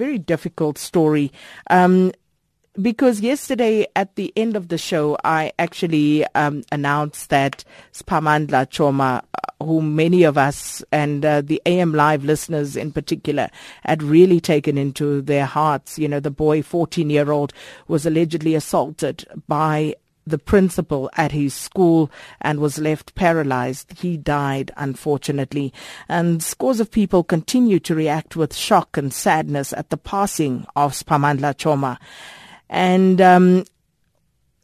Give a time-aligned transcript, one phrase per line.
[0.00, 1.30] very difficult story.
[1.68, 2.12] Um,
[2.80, 9.22] because yesterday at the end of the show, I actually um, announced that Sphamandla Choma,
[9.34, 13.50] uh, whom many of us and uh, the AM Live listeners in particular
[13.82, 15.98] had really taken into their hearts.
[15.98, 17.52] You know, the boy, 14 year old,
[17.86, 19.96] was allegedly assaulted by
[20.30, 22.10] the principal at his school
[22.40, 24.00] and was left paralyzed.
[24.00, 25.72] He died, unfortunately.
[26.08, 30.92] And scores of people continue to react with shock and sadness at the passing of
[30.92, 31.98] Sphamandla Choma.
[32.68, 33.64] And um,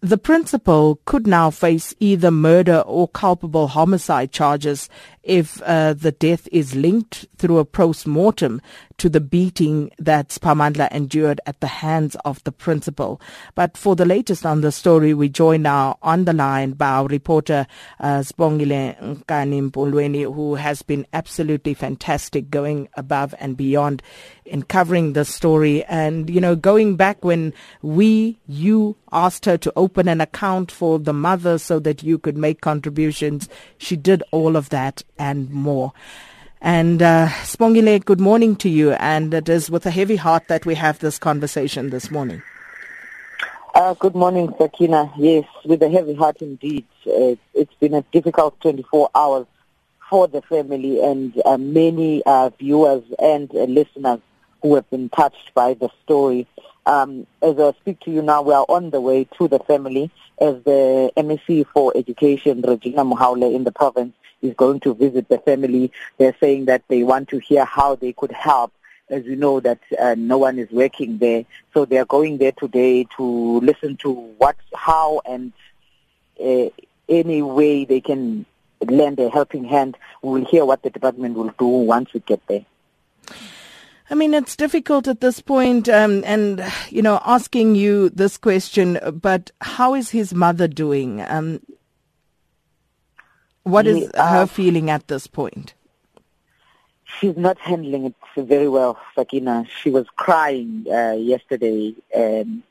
[0.00, 4.88] the principal could now face either murder or culpable homicide charges
[5.26, 8.62] if uh, the death is linked through a post-mortem
[8.98, 13.20] to the beating that Sphamandla endured at the hands of the principal.
[13.54, 17.06] But for the latest on the story, we join now on the line by our
[17.06, 17.66] reporter
[18.00, 19.56] uh, Sibongile Nkani
[20.34, 24.02] who has been absolutely fantastic, going above and beyond
[24.44, 25.84] in covering the story.
[25.84, 27.52] And, you know, going back when
[27.82, 32.36] we, you asked her to open an account for the mother so that you could
[32.36, 35.92] make contributions, she did all of that and more.
[36.60, 38.92] And uh, Sibongile, good morning to you.
[38.92, 42.42] And it is with a heavy heart that we have this conversation this morning.
[43.74, 45.12] Uh, good morning, Sakina.
[45.18, 46.86] Yes, with a heavy heart indeed.
[47.06, 49.46] Uh, it's been a difficult 24 hours
[50.08, 54.20] for the family and uh, many uh, viewers and uh, listeners
[54.62, 56.46] who have been touched by the story.
[56.86, 60.10] Um, as I speak to you now, we are on the way to the family
[60.40, 65.38] as the MEC for Education, Regina Mhaule, in the province, is going to visit the
[65.38, 65.92] family.
[66.18, 68.72] They're saying that they want to hear how they could help.
[69.08, 72.50] As you know, that uh, no one is working there, so they are going there
[72.50, 75.52] today to listen to what, how, and
[76.44, 76.70] uh,
[77.08, 78.46] any way they can
[78.84, 79.96] lend a helping hand.
[80.22, 82.64] We will hear what the department will do once we get there.
[84.08, 88.98] I mean, it's difficult at this point, um, and you know, asking you this question.
[89.20, 91.24] But how is his mother doing?
[91.28, 91.60] Um,
[93.66, 95.74] what is her feeling at this point?
[97.04, 99.64] She's not handling it very well, Sakina.
[99.82, 102.62] She was crying uh, yesterday, and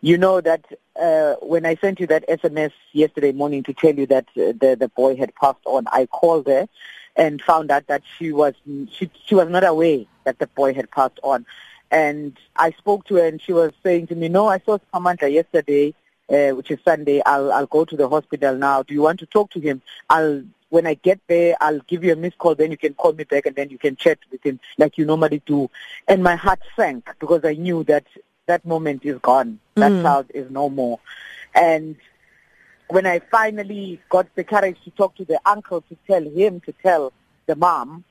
[0.00, 0.64] you know that
[1.00, 4.76] uh, when I sent you that SMS yesterday morning to tell you that uh, the
[4.78, 6.68] the boy had passed on, I called her
[7.16, 10.90] and found out that she was she she was not aware that the boy had
[10.90, 11.46] passed on.
[11.92, 15.32] And I spoke to her and she was saying to me, No, I saw Sphamandla
[15.32, 15.94] yesterday,
[16.30, 17.22] uh, which is Sunday.
[17.26, 18.82] I'll I'll go to the hospital now.
[18.82, 19.82] Do you want to talk to him?
[20.08, 22.54] I'll when I get there, I'll give you a missed call.
[22.54, 25.04] Then you can call me back, and then you can chat with him like you
[25.04, 25.68] normally do.
[26.06, 28.06] And my heart sank because I knew that
[28.46, 29.58] that moment is gone.
[29.74, 30.02] That mm.
[30.02, 31.00] child is no more.
[31.54, 31.96] And
[32.88, 36.72] when I finally got the courage to talk to the uncle to tell him to
[36.82, 37.12] tell
[37.46, 38.04] the mom,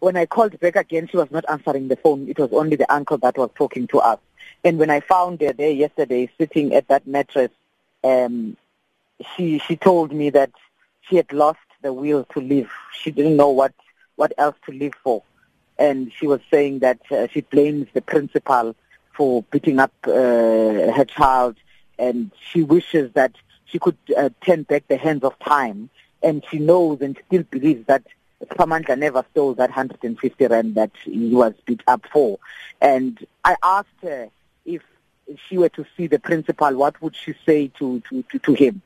[0.00, 2.28] when I called back again, she was not answering the phone.
[2.28, 4.18] It was only the uncle that was talking to us.
[4.64, 7.50] And when I found her there yesterday, sitting at that mattress,
[8.04, 8.56] um,
[9.34, 10.50] she she told me that
[11.02, 12.70] she had lost the will to live.
[12.92, 13.72] She didn't know what
[14.16, 15.22] what else to live for,
[15.78, 18.74] and she was saying that uh, she blames the principal
[19.12, 21.56] for beating up uh, her child,
[21.98, 23.32] and she wishes that
[23.64, 25.90] she could uh, turn back the hands of time.
[26.24, 28.04] And she knows and still believes that
[28.44, 32.38] Sphamandla never stole that 150 rand that he was beat up for.
[32.80, 34.28] And I asked her
[35.48, 38.82] she were to see the principal, what would she say to, to, to, to him?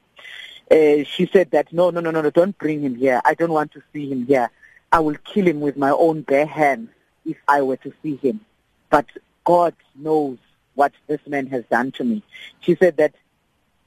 [0.70, 3.20] Uh, she said that, no, no, no, no, no, don't bring him here.
[3.24, 4.50] I don't want to see him here.
[4.92, 6.90] I will kill him with my own bare hands
[7.24, 8.40] if I were to see him.
[8.90, 9.06] But
[9.44, 10.38] God knows
[10.74, 12.22] what this man has done to me.
[12.60, 13.14] She said that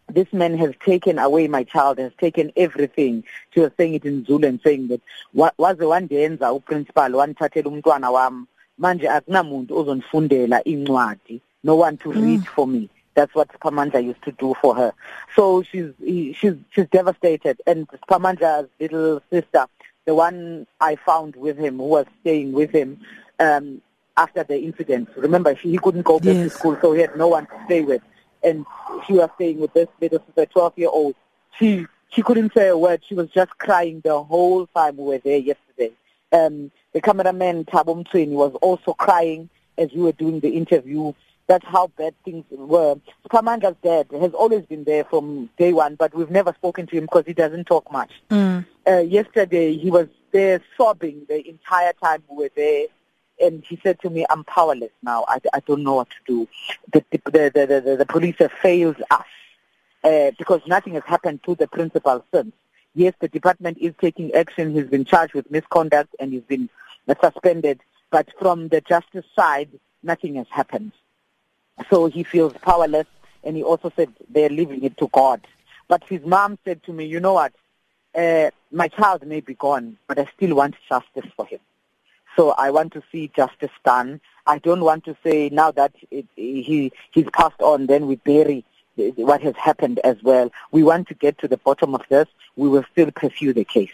[0.09, 3.24] this man has taken away my child, has taken everything.
[3.54, 5.02] She was saying it in Zulu and saying that
[5.36, 8.46] waze wandenza uprincipal wanthathela umntwana wami
[8.78, 12.24] manje akunamuntu ozonifundela incwadi no one to mm.
[12.24, 14.94] read for me that's what Sphamandla used to do for her
[15.36, 19.66] so she's she's she's devastated and Sphamandla's little sister
[20.06, 23.00] the one I found with him who was staying with him
[23.40, 23.81] um
[24.18, 26.52] after the incident remember he, he couldn't go back yes.
[26.52, 28.02] to school so he had no one to stay with
[28.44, 28.66] and
[29.06, 31.16] she was staying with this little sister, 12 year old.
[31.58, 33.02] She she couldn't say a word.
[33.08, 35.91] She was just crying the whole time we were there yesterday.
[36.32, 41.14] Um, the cameraman Thabo Mtshweni was also crying as we were doing the interview.
[41.49, 42.96] That's how bad things were.
[43.28, 47.05] Sphamandla's dad has always been there from day one, but we've never spoken to him
[47.05, 48.11] because he doesn't talk much.
[48.29, 48.67] Mm.
[48.87, 52.85] Uh, yesterday, he was there sobbing the entire time we were there
[53.41, 55.25] and he said to me, I'm powerless now.
[55.28, 56.47] I, I don't know what to do.
[56.93, 59.25] The, the, the, the, the police have failed us
[60.03, 62.53] uh, because nothing has happened to the principal since.
[62.93, 64.75] Yes, the department is taking action.
[64.75, 66.69] He's been charged with misconduct and he's been
[67.19, 67.81] suspended.
[68.11, 69.69] But from the justice side,
[70.03, 70.91] nothing has happened.
[71.90, 73.08] So he feels powerless,
[73.43, 75.41] and he also said they're leaving it to God.
[75.87, 77.53] But his mom said to me, you know what,
[78.16, 81.59] uh, my child may be gone, but I still want justice for him.
[82.35, 84.22] So I want to see justice done.
[84.46, 88.64] I don't want to say now that it, he he's passed on, then we bury
[89.16, 90.52] what has happened as well.
[90.72, 92.28] We want to get to the bottom of this.
[92.55, 93.91] We will still pursue the case.